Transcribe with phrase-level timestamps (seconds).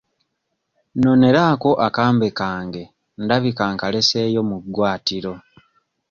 [1.01, 2.83] Noneraako akambe kange
[3.23, 5.33] ndabika nkaleseeyo mu ggwaatiro.